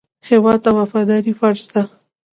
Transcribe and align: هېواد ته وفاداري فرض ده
هېواد 0.27 0.59
ته 0.63 0.69
وفاداري 0.79 1.33
فرض 1.39 1.63
ده 1.73 1.83